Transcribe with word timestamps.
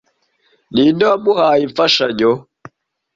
ninde 0.73 1.03
wamuhaye 1.11 1.61
imfashanyo 1.67 2.31